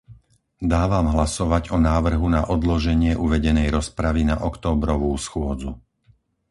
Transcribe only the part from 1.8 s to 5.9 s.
návrhu na odloženie uvedenej rozpravy na októbrovú schôdzu.